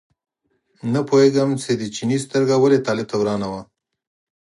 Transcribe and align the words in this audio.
نه 0.93 1.01
پوهېږم 1.07 1.49
چې 1.61 1.71
د 1.81 1.83
چیني 1.95 2.17
سترګه 2.25 2.55
ولې 2.57 2.79
طالب 2.87 3.05
ته 3.11 3.15
ورانه 3.21 3.47
وه. 3.51 3.61